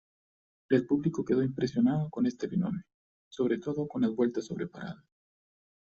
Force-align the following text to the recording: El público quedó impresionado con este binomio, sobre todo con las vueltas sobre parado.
El 0.71 0.87
público 0.87 1.23
quedó 1.23 1.43
impresionado 1.43 2.09
con 2.09 2.25
este 2.25 2.47
binomio, 2.47 2.81
sobre 3.29 3.59
todo 3.59 3.87
con 3.87 4.01
las 4.01 4.15
vueltas 4.15 4.45
sobre 4.45 4.65
parado. 4.65 5.03